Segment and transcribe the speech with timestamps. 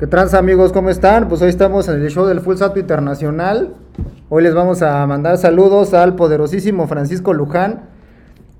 [0.00, 0.72] ¿Qué trans amigos?
[0.72, 1.28] ¿Cómo están?
[1.28, 3.74] Pues hoy estamos en el show del Full Salto Internacional.
[4.30, 7.82] Hoy les vamos a mandar saludos al poderosísimo Francisco Luján,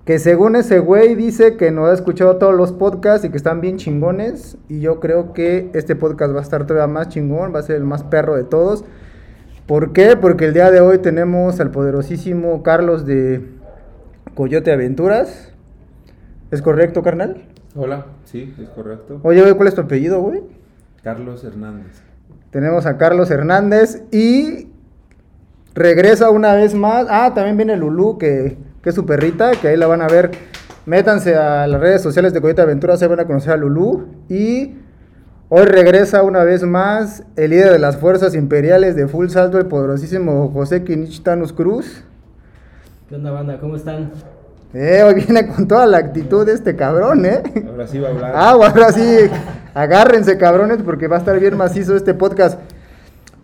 [0.04, 3.62] que según ese güey dice que no ha escuchado todos los podcasts y que están
[3.62, 4.58] bien chingones.
[4.68, 7.76] Y yo creo que este podcast va a estar todavía más chingón, va a ser
[7.76, 8.84] el más perro de todos.
[9.66, 10.18] ¿Por qué?
[10.18, 13.46] Porque el día de hoy tenemos al poderosísimo Carlos de
[14.34, 15.54] Coyote Aventuras.
[16.50, 17.46] ¿Es correcto, carnal?
[17.74, 19.20] Hola, sí, es correcto.
[19.22, 20.59] Oye, ¿cuál es tu apellido, güey?
[21.02, 22.02] Carlos Hernández.
[22.50, 24.68] Tenemos a Carlos Hernández y
[25.74, 27.06] regresa una vez más.
[27.08, 30.30] Ah, también viene Lulú, que, que es su perrita, que ahí la van a ver.
[30.86, 34.08] Métanse a las redes sociales de Coyote Aventuras, se van a conocer a Lulú.
[34.28, 34.76] Y
[35.48, 39.66] hoy regresa una vez más el líder de las fuerzas imperiales de Full Salto, el
[39.66, 42.04] poderosísimo José Quinich Tanus Cruz.
[43.08, 43.58] ¿Qué onda, banda?
[43.58, 44.10] ¿Cómo están?
[44.72, 47.42] Eh, hoy viene con toda la actitud de este cabrón, ¿eh?
[47.68, 48.32] Ahora sí va a hablar.
[48.34, 49.02] Ah, ahora sí,
[49.74, 52.58] agárrense cabrones porque va a estar bien macizo este podcast.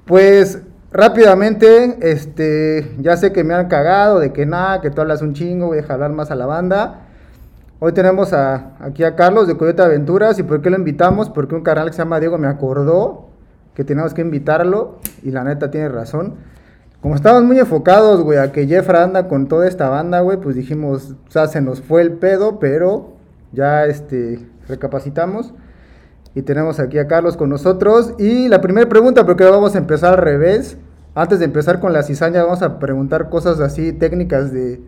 [0.05, 0.61] Pues
[0.93, 5.35] rápidamente, este, ya sé que me han cagado de que nada, que tú hablas un
[5.35, 7.03] chingo, voy a jalar más a la banda.
[7.79, 11.29] Hoy tenemos a, aquí a Carlos de Coyote Aventuras y ¿por qué lo invitamos?
[11.29, 13.27] Porque un canal que se llama Diego me acordó
[13.75, 16.37] que teníamos que invitarlo y la neta tiene razón.
[17.03, 20.57] Como estábamos muy enfocados, güey, a que Jeff anda con toda esta banda, güey, pues
[20.57, 23.13] dijimos, o sea, se nos fue el pedo, pero
[23.53, 25.53] ya, este, recapacitamos.
[26.37, 28.13] Y tenemos aquí a Carlos con nosotros.
[28.19, 30.77] Y la primera pregunta, porque vamos a empezar al revés.
[31.15, 34.83] Antes de empezar con la cizaña, vamos a preguntar cosas así técnicas de,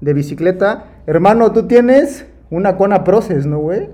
[0.00, 0.86] de bicicleta.
[1.06, 3.90] Hermano, tú tienes una Kona Process, ¿no, güey?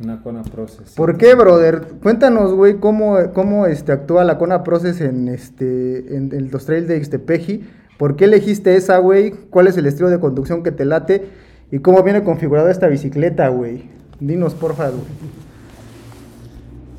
[0.00, 0.94] Una Kona Process.
[0.94, 1.82] ¿Por qué, brother?
[2.00, 6.86] Cuéntanos, güey, cómo, cómo este, actúa la Kona Process en, este, en, en los trails
[6.86, 7.68] de Ixtepeji.
[7.98, 9.32] ¿Por qué elegiste esa, güey?
[9.50, 11.26] ¿Cuál es el estilo de conducción que te late?
[11.72, 13.90] ¿Y cómo viene configurada esta bicicleta, güey?
[14.20, 15.02] Dinos, porfa, güey.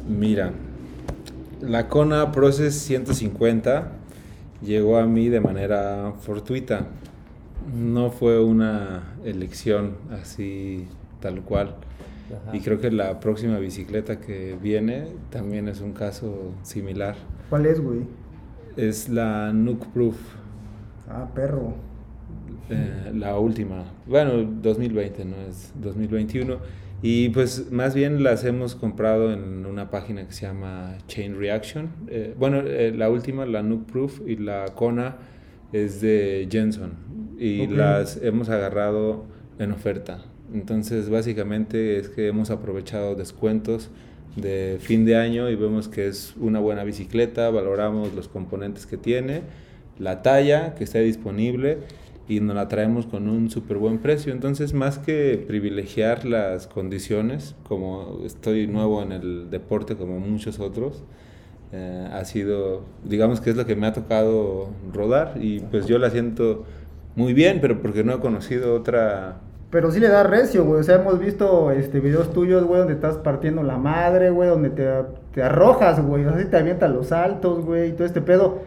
[0.09, 0.51] Mira,
[1.62, 3.91] la Kona Process 150
[4.62, 6.88] llegó a mí de manera fortuita.
[7.75, 10.88] No fue una elección así
[11.19, 11.75] tal cual.
[12.53, 17.16] Y creo que la próxima bicicleta que viene también es un caso similar.
[17.50, 18.01] ¿Cuál es, güey?
[18.75, 20.18] Es la Nook Proof,
[21.09, 21.74] Ah, perro.
[22.69, 23.85] eh, la última.
[24.06, 26.57] Bueno, 2020, no es 2021.
[27.02, 31.90] Y pues más bien las hemos comprado en una página que se llama Chain Reaction.
[32.09, 35.18] Eh, bueno, eh, la última, la Nook Proof y la Kona
[35.74, 36.94] es de Jenson.
[37.38, 37.72] Y Ok.
[37.72, 39.25] las hemos agarrado
[39.59, 40.25] en oferta.
[40.53, 43.90] Entonces básicamente es que hemos aprovechado descuentos
[44.36, 48.97] de fin de año y vemos que es una buena bicicleta, valoramos los componentes que
[48.97, 49.41] tiene,
[50.00, 51.80] la talla que está disponible
[52.28, 54.34] y nos la traemos con un súper buen precio.
[54.34, 61.04] Entonces, más que privilegiar las condiciones, como estoy nuevo en el deporte como muchos otros,
[61.72, 65.98] eh, ha sido, digamos que es lo que me ha tocado rodar y pues yo
[66.00, 66.64] la siento
[67.16, 69.40] muy bien, pero porque no he conocido otra...
[69.70, 70.80] Pero sí le da recio, güey.
[70.80, 74.70] O sea, hemos visto este, videos tuyos, güey, donde estás partiendo la madre, güey, donde
[74.70, 74.88] te,
[75.34, 76.24] te arrojas, güey.
[76.26, 78.62] O sea, sí te avientas los saltos, güey, y todo este pedo.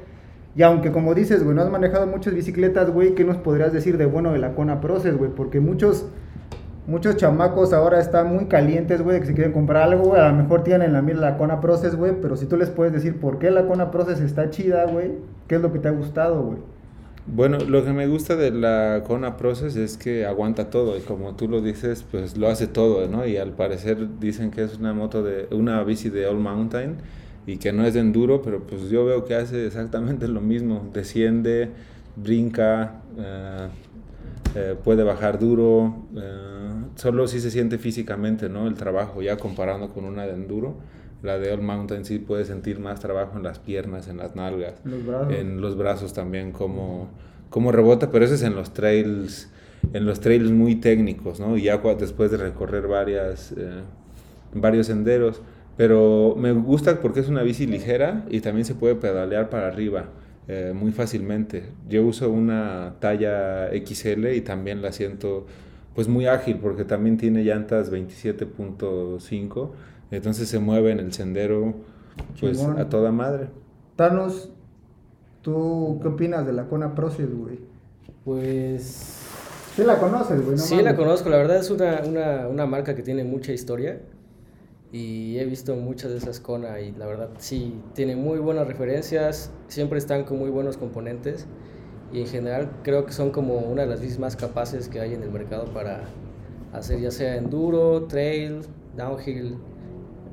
[0.57, 3.99] Y aunque, como dices, güey, no has manejado muchas bicicletas, güey, ¿qué nos podrías decir
[3.99, 5.31] de bueno de la Kona Process, güey?
[5.31, 6.07] Porque muchos,
[6.87, 10.15] muchos chamacos ahora están muy calientes, güey, que se quieren comprar algo.
[10.15, 12.69] A lo mejor tienen en la mira la Kona Process, güey, pero si tú les
[12.69, 15.13] puedes decir por qué la Kona Process está chida, güey,
[15.47, 16.59] ¿qué es lo que te ha gustado, güey?
[17.27, 21.37] Bueno, lo que me gusta de la Kona Process es que aguanta todo y como
[21.37, 23.25] tú lo dices, pues lo hace todo, ¿no?
[23.25, 26.97] Y al parecer dicen que es una moto de una bici de all mountain
[27.51, 30.89] y que no es de enduro, pero pues yo veo que hace exactamente lo mismo,
[30.93, 31.71] desciende,
[32.15, 33.69] brinca, eh,
[34.55, 38.69] eh, puede bajar duro, eh, solo si se siente físicamente, ¿no?
[38.69, 40.77] El trabajo, ya comparando con una de enduro.
[41.23, 44.75] La de All Mountain sí puede sentir más trabajo en las piernas, en las nalgas,
[44.85, 47.09] Los en los brazos también, como,
[47.51, 49.51] como rebota, pero eso es en los trails,
[49.93, 51.57] en los trails muy técnicos, ¿no?
[51.57, 53.83] Y ya después de recorrer varias, eh,
[54.55, 55.43] varios senderos.
[55.77, 60.07] Pero me gusta porque es una bici ligera y también se puede pedalear para arriba
[60.49, 61.65] eh, muy fácilmente.
[61.89, 65.47] Yo uso una talla XL y también la siento
[65.95, 69.71] pues muy ágil porque también tiene llantas 27.5,
[70.11, 71.75] entonces se mueve en el sendero
[72.41, 73.49] pues a toda madre.
[73.97, 74.51] Thanos,
[75.43, 77.61] ¿tú qué opinas de la Kona Process, güey?
[78.25, 79.21] Pues
[79.77, 80.57] Sí la conoces, güey.
[80.57, 80.85] no sí mames.
[80.85, 84.01] la conozco, la verdad es una, una, una marca que tiene mucha historia
[84.93, 89.51] y he visto muchas de esas Kona y la verdad sí, tiene muy buenas referencias,
[89.69, 91.47] siempre están con muy buenos componentes
[92.13, 95.15] y en general creo que son como una de las bicis más capaces que hay
[95.15, 96.03] en el mercado para
[96.73, 98.63] hacer ya sea enduro, trail,
[98.97, 99.57] downhill,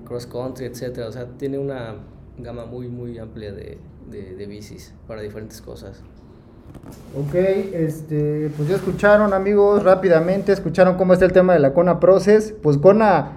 [0.05, 1.07] cross country, etcétera.
[1.07, 1.95] O sea, tiene una
[2.39, 3.77] gama muy muy amplia de,
[4.09, 6.01] de, de bicis para diferentes cosas.
[7.15, 11.99] Ok, este, pues ya escucharon amigos rápidamente, escucharon cómo está el tema de la Kona
[11.99, 12.53] Process.
[12.61, 13.31] Pues Kona,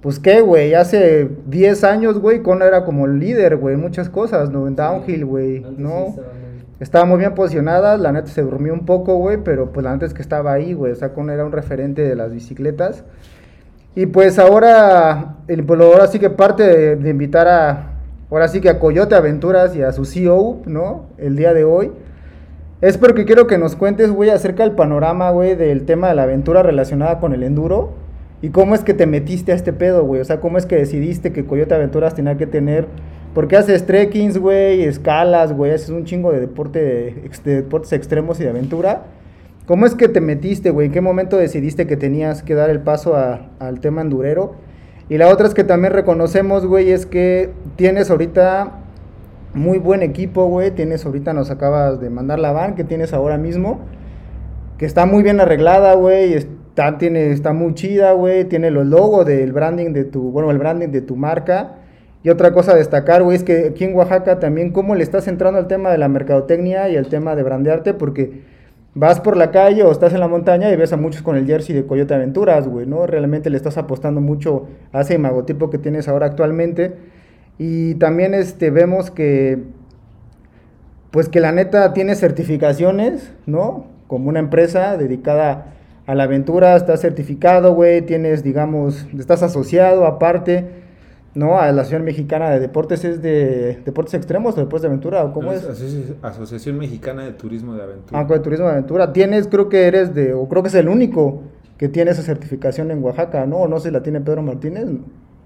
[0.00, 4.08] pues qué, güey, hace 10 años, güey, Kona era como el líder, güey, en muchas
[4.08, 4.66] cosas, ¿no?
[4.66, 6.14] En downhill, güey, ¿no?
[6.80, 10.06] estaba muy- bien posicionada, la neta se durmió un poco, güey, pero pues la neta
[10.06, 13.04] es que estaba ahí, güey, o sea, Kona era un referente de las bicicletas.
[13.94, 17.90] Y pues ahora, el, pues, ahora sí que parte de, de invitar a,
[18.30, 21.06] ahora sí que a Coyote Aventuras y a su CEO, ¿no?
[21.18, 21.92] El día de hoy.
[22.80, 26.22] Es porque quiero que nos cuentes, güey, acerca del panorama, güey, del tema de la
[26.22, 27.92] aventura relacionada con el enduro.
[28.42, 30.20] Y cómo es que te metiste a este pedo, güey.
[30.20, 32.86] O sea, cómo es que decidiste que Coyote Aventuras tenía que tener...
[33.34, 36.80] Porque haces trekkings, güey, escalas, güey, haces un chingo de, deporte,
[37.44, 39.04] de deportes extremos y de aventura.
[39.66, 40.88] ¿Cómo es que te metiste, güey?
[40.88, 44.56] ¿En qué momento decidiste que tenías que dar el paso al tema endurero?
[45.08, 48.80] Y la otra es que también reconocemos, güey, es que tienes ahorita
[49.54, 50.72] muy buen equipo, güey.
[50.72, 53.80] Tienes ahorita, nos acabas de mandar la van que tienes ahora mismo.
[54.78, 56.46] Que está muy bien arreglada, güey.
[56.70, 58.44] Está, tiene, está muy chida, güey.
[58.44, 61.76] Tiene los logos del branding de tu, bueno, el branding de tu marca.
[62.22, 65.26] Y otra cosa a destacar, güey, es que aquí en Oaxaca también cómo le estás
[65.26, 68.42] entrando al tema de la mercadotecnia y el tema de brandearte, porque
[68.94, 71.46] vas por la calle o estás en la montaña y ves a muchos con el
[71.46, 73.06] jersey de Coyote Aventuras, güey, ¿no?
[73.06, 76.92] Realmente le estás apostando mucho a ese imagotipo que tienes ahora actualmente.
[77.58, 79.58] Y también este, vemos que,
[81.10, 83.86] pues que la neta tiene certificaciones, ¿no?
[84.08, 85.74] Como una empresa dedicada
[86.10, 90.68] a la aventura, estás certificado, güey, tienes, digamos, estás asociado aparte,
[91.34, 91.56] ¿no?
[91.58, 95.24] A la Asociación Mexicana de Deportes, ¿es de deportes extremos o deportes de aventura?
[95.24, 95.62] ¿O cómo es?
[95.68, 98.18] Asoci- Asociación Mexicana de Turismo de Aventura.
[98.18, 99.12] Ah, con el turismo de aventura.
[99.12, 101.42] Tienes, creo que eres de, o creo que es el único
[101.78, 103.58] que tiene esa certificación en Oaxaca, ¿no?
[103.58, 104.86] O no sé si la tiene Pedro Martínez.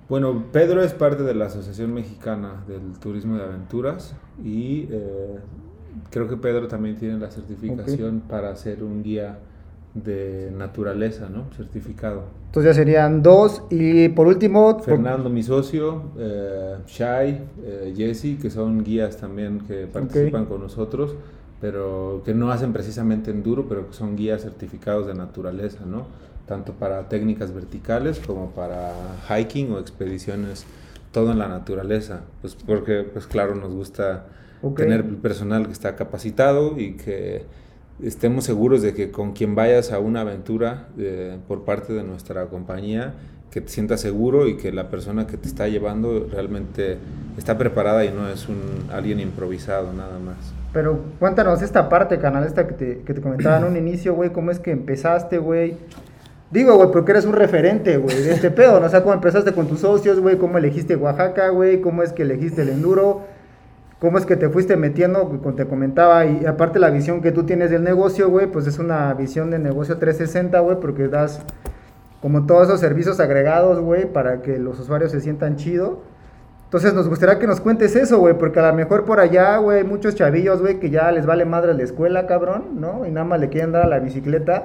[0.08, 5.36] Bueno, Pedro es parte de la Asociación Mexicana del Turismo de Aventuras y eh,
[6.10, 9.38] creo que Pedro también tiene la certificación para ser un guía
[9.94, 11.44] de naturaleza, ¿no?
[11.56, 12.24] Certificado.
[12.46, 13.62] Entonces ya serían dos.
[13.70, 19.60] Y por último, por- Fernando, mi socio, eh, Shai, eh, Jesse, que son guías también
[19.60, 21.14] que participan con nosotros,
[21.60, 26.06] pero que no hacen precisamente enduro, pero que son guías certificados de naturaleza, ¿no?
[26.46, 28.92] Tanto para técnicas verticales como para
[29.30, 30.66] hiking o expediciones,
[31.12, 32.20] todo en la naturaleza.
[32.40, 34.26] Pues porque, pues claro, nos gusta
[34.76, 37.44] tener personal que está capacitado y que
[38.02, 42.46] estemos seguros de que con quien vayas a una aventura eh, por parte de nuestra
[42.46, 43.14] compañía,
[43.50, 46.98] que te sientas seguro y que la persona que te está llevando realmente
[47.38, 48.58] está preparada y no es un
[48.92, 50.36] alguien improvisado nada más.
[50.72, 54.30] Pero cuéntanos esta parte, canal, esta que te, que te comentaba en un inicio, güey,
[54.30, 55.76] cómo es que empezaste, güey.
[56.50, 58.86] Digo, güey, porque eres un referente, güey, de este pedo, ¿no?
[58.86, 62.22] O sea, cómo empezaste con tus socios, güey, cómo elegiste Oaxaca, güey, cómo es que
[62.22, 63.22] elegiste el enduro,
[63.98, 67.44] cómo es que te fuiste metiendo, como te comentaba, y aparte la visión que tú
[67.44, 71.40] tienes del negocio, güey, pues es una visión de negocio 360, güey, porque das
[72.20, 76.00] como todos esos servicios agregados, güey, para que los usuarios se sientan chido.
[76.64, 79.84] Entonces nos gustaría que nos cuentes eso, güey, porque a lo mejor por allá, güey,
[79.84, 83.06] muchos chavillos, güey, que ya les vale madre la escuela, cabrón, ¿no?
[83.06, 84.64] Y nada más le quieren dar a la bicicleta.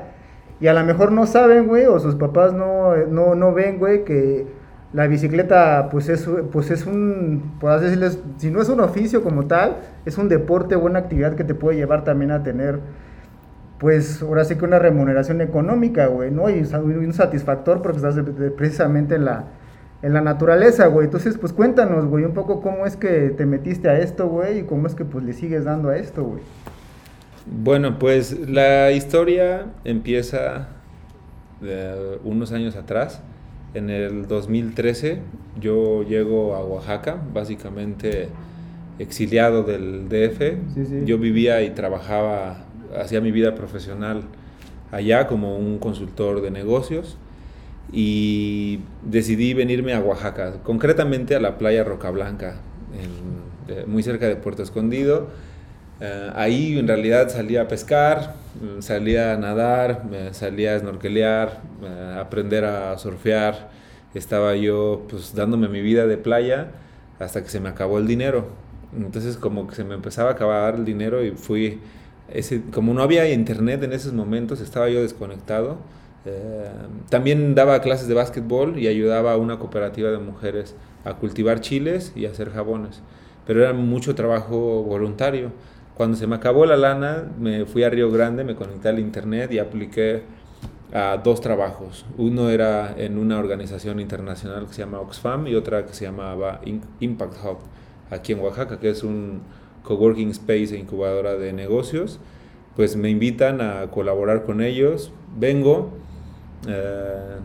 [0.59, 4.05] Y a lo mejor no saben, güey, o sus papás no, no, no ven, güey,
[4.05, 4.47] que
[4.93, 9.45] la bicicleta, pues es, pues es un, por decirles, si no es un oficio como
[9.45, 12.79] tal, es un deporte o una actividad que te puede llevar también a tener,
[13.79, 16.49] pues ahora sí que una remuneración económica, güey, ¿no?
[16.49, 19.43] Y un satisfactor porque estás de- precisamente en la,
[20.01, 21.05] en la naturaleza, güey.
[21.05, 24.63] Entonces, pues cuéntanos, güey, un poco cómo es que te metiste a esto, güey, y
[24.63, 26.41] cómo es que pues le sigues dando a esto, güey.
[27.45, 30.67] Bueno, pues la historia empieza
[31.61, 33.21] de unos años atrás.
[33.73, 35.19] En el 2013
[35.59, 38.29] yo llego a Oaxaca, básicamente
[38.97, 40.57] exiliado del DF.
[40.73, 41.01] Sí, sí.
[41.05, 42.65] Yo vivía y trabajaba,
[42.99, 44.23] hacía mi vida profesional
[44.91, 47.17] allá como un consultor de negocios
[47.91, 52.55] y decidí venirme a Oaxaca, concretamente a la playa Roca Blanca,
[52.93, 53.39] en-
[53.87, 55.27] muy cerca de Puerto Escondido.
[56.01, 62.17] Eh, ahí en realidad salía a pescar, mm, salía a nadar, salía a snorkelear, eh,
[62.19, 63.69] aprender a surfear.
[64.13, 66.71] Estaba yo pues dándome mi vida de playa
[67.19, 68.47] hasta que se me acabó el dinero.
[68.97, 71.79] Entonces como que se me empezaba a acabar el dinero y fui,
[72.29, 75.77] ese, como no había internet en esos momentos, estaba yo desconectado.
[76.25, 76.69] Eh,
[77.09, 80.75] también daba clases de básquetbol y ayudaba a una cooperativa de mujeres
[81.05, 83.01] a cultivar chiles y a hacer jabones.
[83.45, 85.51] Pero era mucho trabajo voluntario.
[85.99, 89.51] Cuando se me acabó la lana, me fui a Río Grande, me conecté al internet
[89.51, 90.21] y apliqué
[90.93, 92.05] a dos trabajos.
[92.17, 96.61] Uno era en una organización internacional que se llama Oxfam y otra que se llamaba
[97.01, 97.57] Impact Hub,
[98.11, 99.41] aquí en Oaxaca, que es un
[99.83, 102.21] coworking space e incubadora de negocios.
[102.77, 105.11] Pues me invitan a colaborar con ellos.
[105.37, 105.91] Vengo.
[106.65, 107.39] Eh,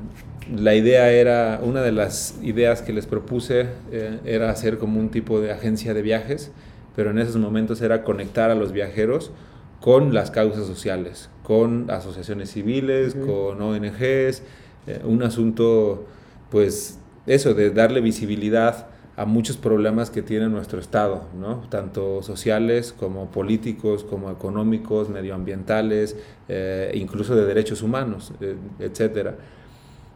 [0.54, 5.08] la idea era, una de las ideas que les propuse eh, era hacer como un
[5.08, 6.52] tipo de agencia de viajes,
[6.96, 9.30] pero en esos momentos era conectar a los viajeros
[9.80, 14.42] con las causas sociales, con asociaciones civiles, con ONGs,
[14.86, 16.06] eh, un asunto,
[16.50, 21.62] pues eso, de darle visibilidad a muchos problemas que tiene nuestro Estado, ¿no?
[21.68, 26.16] tanto sociales como políticos, como económicos, medioambientales,
[26.48, 29.36] eh, incluso de derechos humanos, eh, etcétera.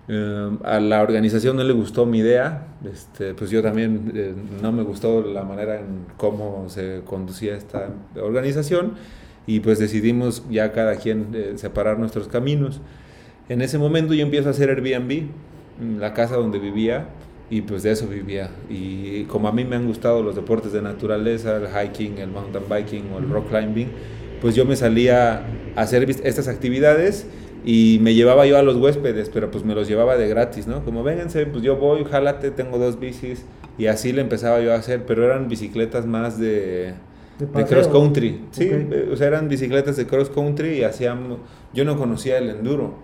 [0.08, 5.22] A la organización no le gustó mi idea, este, pues yo también no me gustó
[5.22, 8.94] la manera en cómo se conducía esta organización
[9.46, 12.80] y pues decidimos ya cada quien eh, separar nuestros caminos.
[13.48, 15.28] En ese momento yo empiezo a hacer Airbnb,
[15.98, 17.08] la casa donde vivía,
[17.50, 18.50] y pues de eso vivía.
[18.68, 22.64] Y como a mí me han gustado los deportes de naturaleza, el hiking, el mountain
[22.68, 23.88] biking o el rock climbing,
[24.40, 27.26] pues yo me salía a hacer estas actividades
[27.64, 30.84] y me llevaba yo a los huéspedes, pero pues me los llevaba de gratis, ¿no?
[30.84, 33.44] Como vénganse, pues yo voy, jálate, tengo dos bicis
[33.76, 36.94] y así le empezaba yo a hacer, pero eran bicicletas más de
[37.38, 38.46] de, cross country.
[38.50, 41.38] Sí, eh, o sea, eran bicicletas de cross country y hacíamos.
[41.72, 42.94] Yo no conocía el enduro.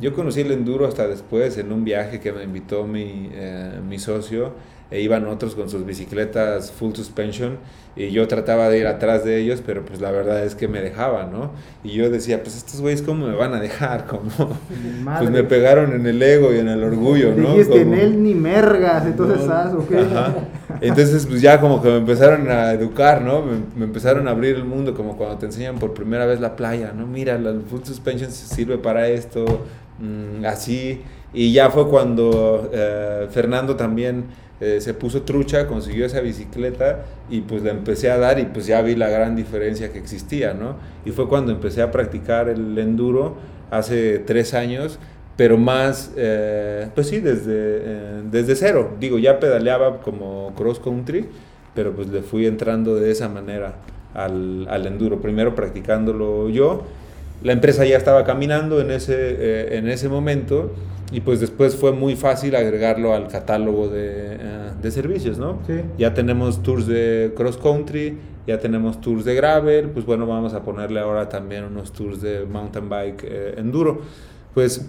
[0.00, 3.98] Yo conocí el enduro hasta después en un viaje que me invitó mi, eh, mi
[3.98, 4.52] socio
[4.90, 7.58] e iban otros con sus bicicletas full suspension
[7.98, 10.80] y yo trataba de ir atrás de ellos, pero pues la verdad es que me
[10.80, 11.50] dejaban, ¿no?
[11.82, 14.30] Y yo decía, pues estos güeyes cómo me van a dejar, como
[15.18, 17.50] pues me pegaron en el ego y en el orgullo, ¿no?
[17.50, 19.74] Dijiste en él ni mergas, entonces ¿sabes?
[20.80, 23.42] Entonces pues ya como que me empezaron a educar, ¿no?
[23.76, 26.92] Me, empezaron a abrir el mundo como cuando te enseñan por primera vez la playa,
[26.96, 27.04] ¿no?
[27.04, 29.44] Mira, la full suspension sirve para esto,
[29.98, 31.02] mm, así.
[31.34, 34.26] Y ya fue cuando eh, Fernando también
[34.60, 38.66] eh, se puso trucha, consiguió esa bicicleta y pues la empecé a dar y pues
[38.66, 40.76] ya vi la gran diferencia que existía, ¿no?
[41.04, 43.36] Y fue cuando empecé a practicar el enduro
[43.70, 44.98] hace tres años,
[45.36, 48.96] pero más, eh, pues sí, desde, eh, desde cero.
[48.98, 51.26] Digo, ya pedaleaba como cross country,
[51.76, 53.76] pero pues le fui entrando de esa manera
[54.12, 55.20] al, al enduro.
[55.20, 56.82] Primero practicándolo yo.
[57.44, 60.72] La empresa ya estaba caminando en ese, en ese momento
[61.10, 65.58] y pues después fue muy fácil agregarlo al catálogo de, eh, de servicios, ¿no?
[65.66, 65.80] Sí.
[65.96, 70.62] Ya tenemos tours de cross country, ya tenemos tours de gravel, pues bueno, vamos a
[70.62, 74.02] ponerle ahora también unos tours de mountain bike eh, enduro.
[74.52, 74.86] Pues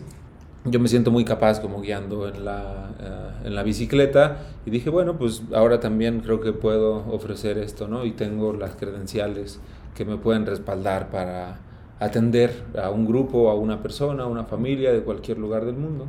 [0.65, 4.89] yo me siento muy capaz como guiando en la, eh, en la bicicleta y dije,
[4.89, 8.05] bueno, pues ahora también creo que puedo ofrecer esto, ¿no?
[8.05, 9.59] Y tengo las credenciales
[9.95, 11.59] que me pueden respaldar para
[11.99, 12.51] atender
[12.81, 16.05] a un grupo, a una persona, a una familia de cualquier lugar del mundo.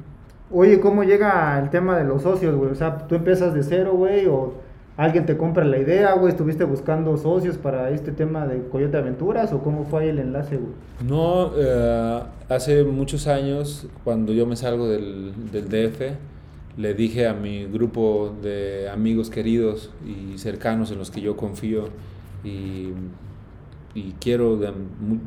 [0.52, 2.70] Oye, ¿cómo llega el tema de los socios, güey?
[2.70, 4.54] O sea, tú empiezas de cero, güey, o
[4.96, 9.52] alguien te compra la idea, güey, estuviste buscando socios para este tema de Coyote Aventuras,
[9.52, 10.72] o cómo fue el enlace, güey?
[11.06, 16.16] No, eh, hace muchos años, cuando yo me salgo del, del DF,
[16.76, 21.88] le dije a mi grupo de amigos queridos y cercanos en los que yo confío
[22.42, 22.88] y
[23.94, 24.58] y quiero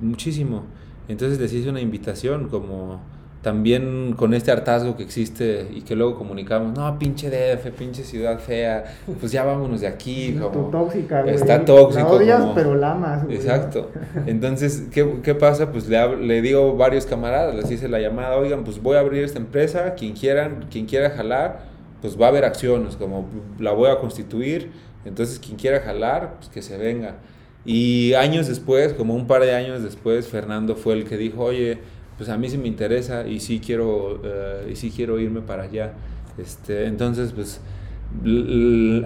[0.02, 0.64] muchísimo.
[1.08, 3.02] Entonces les hice una invitación como
[3.44, 8.40] también con este hartazgo que existe y que luego comunicamos, no, pinche DF, pinche ciudad
[8.40, 8.86] fea,
[9.20, 10.40] pues ya vámonos de aquí.
[10.42, 12.08] Como, tóxica, Está tóxico.
[12.08, 13.26] La odias, pero la amas.
[13.30, 13.92] Exacto.
[14.26, 15.72] Entonces, ¿qué, ¿qué, pasa?
[15.72, 19.02] Pues le, le digo a varios camaradas, les hice la llamada, oigan, pues voy a
[19.02, 21.66] abrir esta empresa, quien, quieran, quien quiera jalar,
[22.02, 23.28] pues va a haber acciones, como
[23.60, 24.72] la voy a constituir,
[25.04, 27.18] entonces quien quiera jalar, pues que se venga.
[27.66, 31.80] Y años después, como un par de años después, Fernando fue el que dijo, oye,
[32.18, 35.64] pues a mí sí me interesa y sí quiero, eh, y sí quiero irme para
[35.64, 35.94] allá.
[36.38, 37.62] Este, entonces, pues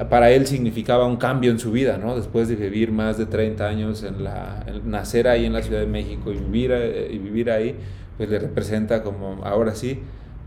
[0.10, 2.16] para él significaba un cambio en su vida, ¿no?
[2.16, 5.88] Después de vivir más de 30 años en la, nacer ahí en la Ciudad de
[5.88, 7.76] México y vivir, eh, y vivir ahí,
[8.18, 10.00] pues le representa como, ahora sí,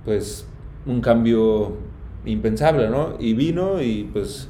[0.05, 0.47] pues
[0.85, 1.79] un cambio
[2.27, 3.17] impensable, ¿no?
[3.19, 4.49] Y vino y pues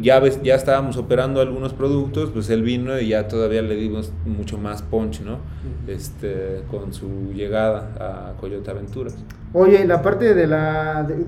[0.00, 4.12] ya, ves, ya estábamos operando algunos productos, pues él vino y ya todavía le dimos
[4.24, 5.38] mucho más punch, ¿no?
[5.86, 9.16] Este, con su llegada a Coyote Aventuras.
[9.52, 11.02] Oye, la parte de la...
[11.04, 11.26] de-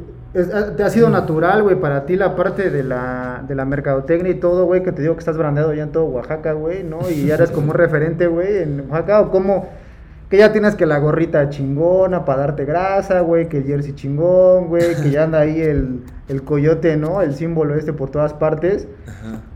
[0.55, 4.31] ha- te ha sido natural, güey, para ti la parte de la, de la mercadotecnia
[4.33, 7.01] y todo, güey, que te digo que estás brandeado ya en todo Oaxaca, güey, ¿no?
[7.11, 9.69] Y ya eres como un referente, güey, en Oaxaca, o cómo...
[10.33, 14.69] Que ya tienes que la gorrita chingona para darte grasa, güey, que el jersey chingón,
[14.69, 17.21] güey, que ya anda ahí el, el coyote, ¿no?
[17.21, 18.89] El símbolo este por todas partes.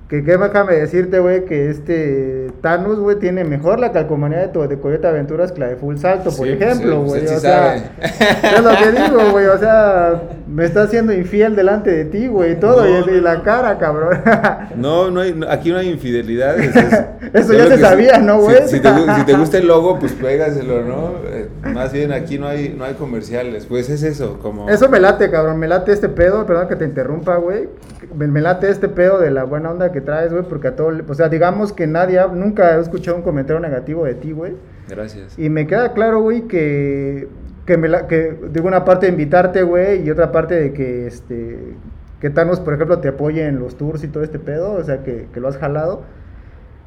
[0.08, 4.60] Que, que déjame decirte, güey, que este Thanos, güey, tiene mejor la calcomanía de, tu-
[4.68, 7.22] de Coyote Aventuras que la de Full Salto, por Sí, ejemplo, güey.
[7.22, 11.56] pues él o sea, es lo que digo, güey, o sea, me estás haciendo infiel
[11.56, 14.20] delante de ti, güey, todo, No, y, la cara, cabrón.
[14.76, 16.76] No, no hay, aquí no hay infidelidades.
[16.76, 18.68] es- Eso yo ya se sabía, ¿no, güey?
[18.68, 21.14] Si te gusta el logo, pues pégaselo, ¿no?
[21.28, 23.66] Eh, más bien aquí no hay, no hay comerciales.
[23.66, 24.68] Pues es eso, como...
[24.70, 27.68] Eso me late, cabrón, me late este pedo, perdón que te interrumpa, güey.
[28.14, 30.92] Me, me late este pedo de la buena onda que traes, güey, porque a todo,
[31.06, 34.54] o sea, digamos que nadie, nunca he escuchado un comentario negativo de ti, güey.
[34.88, 35.38] Gracias.
[35.38, 37.28] Y me queda claro, güey, que,
[37.64, 41.06] que, me la, que digo una parte de invitarte, güey, y otra parte de que,
[41.06, 41.74] este,
[42.20, 45.02] que Thanos, por ejemplo, te apoye en los tours y todo este pedo, o sea,
[45.02, 46.02] que, que lo has jalado.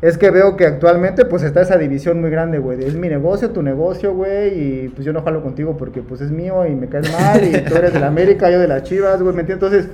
[0.02, 3.50] Es que veo que actualmente, pues, está esa división muy grande, güey, es mi negocio,
[3.50, 6.88] tu negocio, güey, y pues yo no jalo contigo porque, pues, es mío y me
[6.88, 9.72] caes mal, y tú eres de la América, yo de las Chivas, güey, ¿me entiendes?
[9.72, 9.92] Entonces,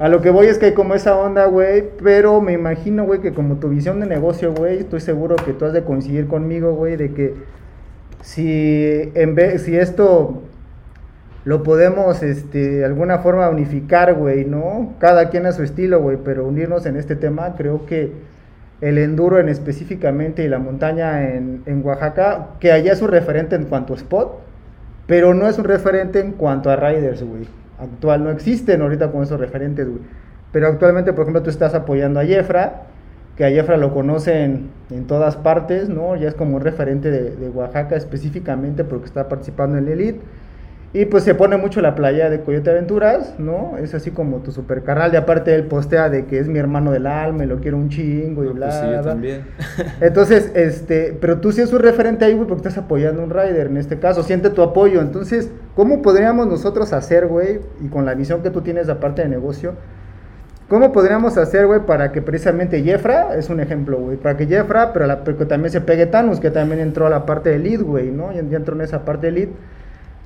[0.00, 3.20] a lo que voy es que hay como esa onda, güey, pero me imagino, güey,
[3.20, 6.72] que como tu visión de negocio, güey, estoy seguro que tú has de coincidir conmigo,
[6.72, 7.34] güey, de que
[8.22, 10.42] si en vez, si esto
[11.44, 14.94] lo podemos, este, de alguna forma unificar, güey, ¿no?
[15.00, 18.10] Cada quien a su estilo, güey, pero unirnos en este tema, creo que
[18.80, 23.54] el enduro en específicamente y la montaña en, en Oaxaca, que allá es un referente
[23.54, 24.40] en cuanto a spot,
[25.06, 27.59] pero no es un referente en cuanto a riders, güey.
[27.80, 29.86] Actual, no existen ahorita con esos referentes.
[30.52, 32.82] Pero actualmente, por ejemplo, tú estás apoyando a Jefra,
[33.36, 36.16] que a Jefra lo conocen en todas partes, ¿no?
[36.16, 40.20] Ya es como un referente de, de Oaxaca específicamente porque está participando en el Elite.
[40.92, 43.78] Y pues se pone mucho la playa de Coyote Aventuras, ¿no?
[43.78, 45.12] Es así como tu super carnal.
[45.12, 47.90] Y aparte él postea de que es mi hermano del alma y lo quiero un
[47.90, 49.02] chingo y No, bla, pues sí, yo bla.
[49.02, 49.42] también.
[50.00, 53.30] Entonces, este, pero tú sí es un referente ahí, güey, porque estás apoyando a un
[53.30, 55.00] rider en este caso, siente tu apoyo.
[55.00, 59.22] Entonces, ¿cómo podríamos nosotros hacer, güey, y con la visión que tú tienes de parte
[59.22, 59.74] de negocio,
[60.68, 65.06] cómo podríamos hacer, güey, para que precisamente Jefra, es un ejemplo, güey, para que pero,
[65.06, 67.82] la, pero que también se pegue Thanos, que también entró a la parte de lead,
[67.82, 68.32] güey, ¿no?
[68.32, 69.48] Ya, ya entró en esa parte de lead.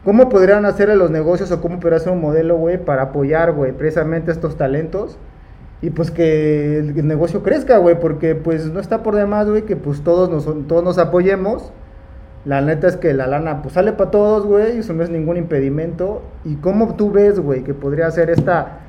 [0.04, 3.72] ¿Cómo podrían hacer los negocios o cómo podría ser un modelo, güey, para apoyar, güey,
[3.72, 5.16] precisamente estos talentos?
[5.80, 9.76] Y pues que el, negocio crezca, güey, porque pues no está por demás, güey, que
[9.76, 11.72] pues todos nos, todos nos apoyemos.
[12.44, 15.38] La neta es que la lana pues sale para todos, güey, eso no es ningún
[15.38, 16.22] impedimento.
[16.44, 18.80] ¿Y cómo tú ves, güey, que podría ser esta,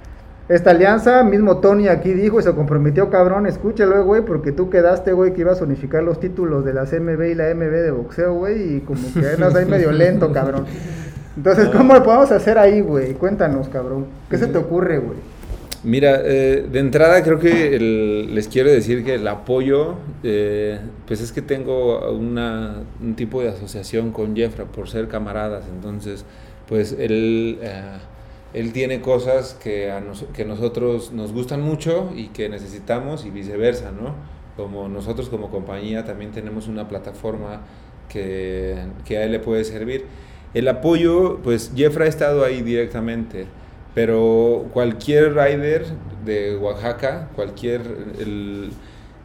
[0.47, 1.23] esta alianza?
[1.23, 5.41] Mismo Tony aquí dijo y se comprometió, cabrón, escúchalo, güey, porque tú quedaste, güey, que
[5.41, 8.79] ibas a unificar los títulos de las MB y la MB de boxeo, güey, y
[8.81, 10.65] como que andas ahí medio lento, cabrón.
[11.37, 13.13] Entonces, ¿cómo lo podemos hacer ahí, güey?
[13.13, 14.05] Cuéntanos, cabrón.
[14.29, 15.17] ¿Qué se te ocurre, güey?
[15.85, 17.79] Mira, eh, de entrada creo que
[18.27, 23.49] les quiero decir que el apoyo, eh, pues es que tengo una, un tipo de
[23.49, 26.25] asociación con Jeffra por ser camaradas, entonces
[26.67, 27.81] pues él, eh,
[28.55, 30.01] él tiene cosas que a
[30.33, 34.15] que nosotros nos gustan mucho y que necesitamos y viceversa, ¿no?
[34.55, 37.61] Como nosotros como compañía también tenemos una plataforma
[38.07, 40.05] que, que a él le puede servir.
[40.53, 43.45] El apoyo, pues Jeffra ha estado ahí directamente,
[43.93, 45.85] pero cualquier rider
[46.23, 47.81] de Oaxaca, cualquier...
[48.19, 48.71] el-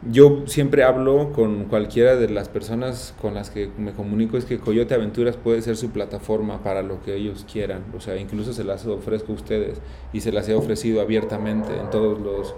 [0.08, 4.58] yo siempre hablo con cualquiera de las personas con las que me comunico, es que
[4.58, 8.64] Coyote Aventuras puede ser su plataforma para lo que ellos quieran, o sea, incluso se
[8.64, 9.80] las ofrezco a ustedes
[10.12, 12.54] y se las he ofrecido abiertamente en todos los,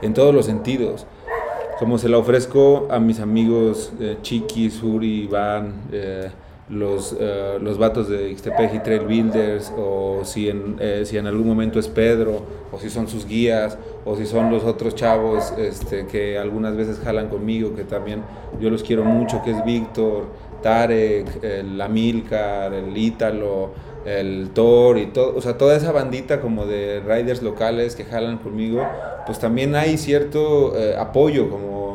[0.00, 1.06] en todos los sentidos.
[1.78, 6.30] Como se la ofrezco a mis amigos eh, Chiqui, Suri, Iván, eh,
[6.68, 11.26] los, eh, los vatos de Ixtepec y Trail Builders, o si en, eh, si en
[11.26, 15.52] algún momento es Pedro, o si son sus guías, o si son los otros chavos
[15.58, 18.22] este, que algunas veces jalan conmigo, que también
[18.60, 20.26] yo los quiero mucho, que es Víctor,
[20.62, 23.70] Tarek, el Amilcar, el Ítalo,
[24.04, 28.38] el Thor y todo, o sea, toda esa bandita como de riders locales que jalan
[28.38, 28.86] conmigo,
[29.26, 31.85] pues también hay cierto eh, apoyo como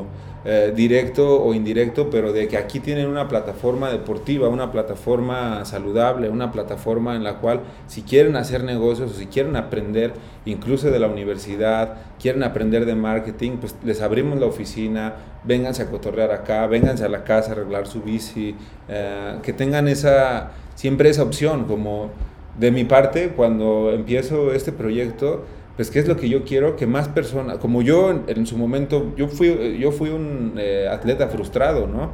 [0.43, 6.29] eh, directo o indirecto, pero de que aquí tienen una plataforma deportiva, una plataforma saludable,
[6.29, 10.13] una plataforma en la cual si quieren hacer negocios o si quieren aprender
[10.45, 15.91] incluso de la universidad, quieren aprender de marketing, pues les abrimos la oficina, vénganse a
[15.91, 18.55] cotorrear acá, vénganse a la casa a arreglar su bici,
[18.89, 22.09] eh, que tengan esa, siempre esa opción, como
[22.57, 25.45] de mi parte, cuando empiezo este proyecto,
[25.75, 29.13] pues qué es lo que yo quiero que más personas, como yo en, su momento,
[29.15, 32.11] yo fui, yo fui un eh, atleta frustrado, ¿no?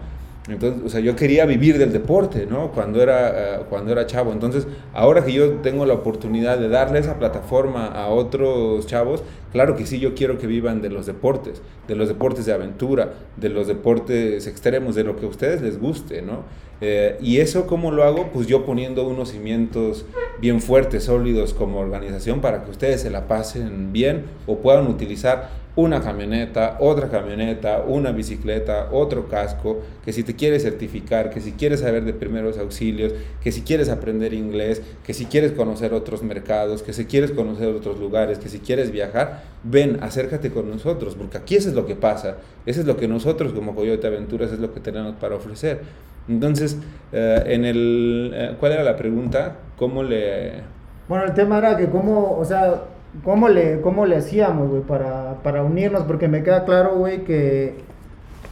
[0.50, 2.72] Entonces, o sea, yo quería vivir del deporte, ¿no?
[2.72, 4.32] Cuando era, eh, cuando era chavo.
[4.32, 9.75] Entonces, ahora que yo tengo la oportunidad de darle esa plataforma a otros chavos, claro
[9.75, 13.49] que sí, yo quiero que vivan de los deportes, de los deportes de aventura, de
[13.49, 16.43] los deportes extremos, de lo que a ustedes les guste, ¿no?
[16.79, 18.29] Eh, y eso, ¿cómo lo hago?
[18.31, 20.05] Pues yo poniendo unos cimientos
[20.39, 25.49] bien fuertes, sólidos como organización para que ustedes se la pasen bien o puedan utilizar
[25.77, 31.51] una camioneta, otra camioneta, una bicicleta, otro casco, que si te quieres certificar, que si
[31.51, 36.23] quieres saber de primeros auxilios, que si quieres aprender inglés, que si quieres conocer otros
[36.23, 41.15] mercados, que si quieres conocer otros lugares, que si quieres viajar, ven, acércate con nosotros,
[41.15, 44.51] porque aquí eso es lo que pasa, eso es lo que nosotros como Coyote Aventuras
[44.51, 45.81] es lo que tenemos para ofrecer.
[46.27, 46.77] Entonces,
[47.12, 49.55] eh, en el, eh, ¿cuál era la pregunta?
[49.77, 50.62] ¿Cómo le...
[51.07, 52.81] Bueno, el tema era que cómo, o sea,
[53.23, 57.75] cómo le, cómo le hacíamos, güey, para, para unirnos, porque me queda claro, güey, que...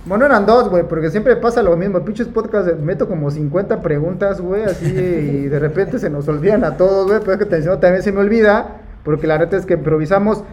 [0.05, 2.05] Bueno, eran dos, güey, porque siempre pasa lo mismo.
[2.05, 6.77] Pinches podcast, meto como 50 preguntas, güey, así, y de repente se nos olvidan a
[6.77, 10.43] todos, güey, pero es que también se me olvida, porque la neta es que improvisamos.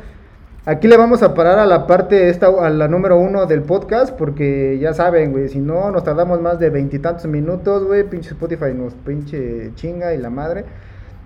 [0.64, 4.16] Aquí le vamos a parar a la parte esta, a la número uno del podcast,
[4.16, 8.72] porque ya saben, güey, si no nos tardamos más de veintitantos minutos, güey, pinche Spotify
[8.72, 10.64] nos pinche chinga y la madre.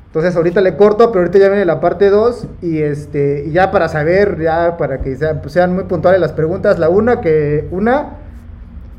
[0.07, 3.71] Entonces ahorita le corto, pero ahorita ya viene la parte 2 y este y ya
[3.71, 8.15] para saber, ya para que pues, sean muy puntuales las preguntas, la una que una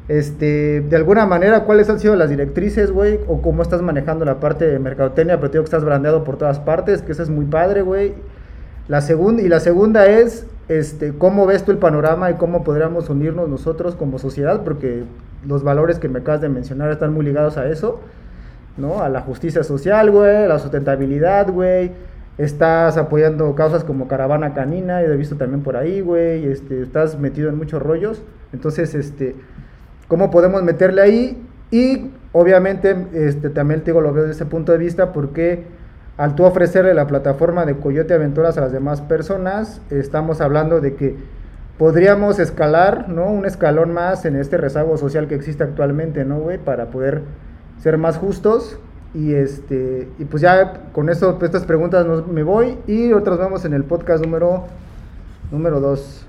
[0.07, 4.39] este de alguna manera cuáles han sido las directrices, güey, o cómo estás manejando la
[4.39, 7.31] parte de mercadotecnia, pero te digo que estás brandeado por todas partes, que eso es
[7.31, 8.13] muy padre, güey.
[8.87, 13.09] La segunda y la segunda es este cómo ves tú el panorama y cómo podríamos
[13.09, 15.03] unirnos nosotros como sociedad porque
[15.45, 18.01] los valores que me acabas de mencionar están muy ligados a eso.
[18.77, 19.01] ¿no?
[19.01, 21.91] A la justicia social, güey, la sustentabilidad, güey.
[22.37, 26.45] Estás apoyando causas como Caravana Canina, y he visto también por ahí, güey.
[26.45, 28.21] Este, estás metido en muchos rollos.
[28.53, 29.35] Entonces, este,
[30.07, 31.43] ¿cómo podemos meterle ahí?
[31.71, 35.63] Y obviamente, este, también te digo, lo veo desde ese punto de vista porque
[36.17, 40.95] al tú ofrecerle la plataforma de Coyote Aventuras a las demás personas, estamos hablando de
[40.95, 41.15] que
[41.77, 43.27] podríamos escalar, ¿no?
[43.27, 46.57] Un escalón más en este rezago social que existe actualmente, ¿no, güey?
[46.57, 47.21] Para poder
[47.79, 48.79] ser más justos.
[49.13, 53.63] Y este y pues ya con eso, pues estas preguntas me voy y otras vemos
[53.63, 54.65] en el podcast número
[55.49, 56.26] número 2.